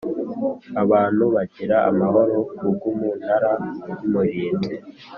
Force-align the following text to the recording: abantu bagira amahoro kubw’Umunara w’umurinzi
abantu 0.83 1.23
bagira 1.35 1.77
amahoro 1.89 2.35
kubw’Umunara 2.55 3.51
w’umurinzi 3.97 4.75